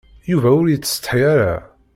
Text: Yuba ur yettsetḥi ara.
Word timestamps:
Yuba 0.31 0.49
ur 0.59 0.67
yettsetḥi 0.69 1.19
ara. 1.33 1.53